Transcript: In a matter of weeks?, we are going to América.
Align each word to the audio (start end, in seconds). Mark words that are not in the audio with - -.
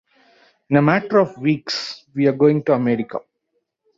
In 0.71 0.77
a 0.77 0.81
matter 0.81 1.19
of 1.19 1.37
weeks?, 1.37 2.05
we 2.15 2.25
are 2.25 2.31
going 2.33 2.63
to 2.63 2.71
América. 2.71 3.21